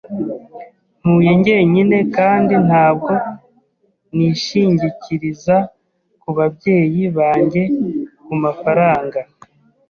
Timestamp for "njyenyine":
1.39-1.97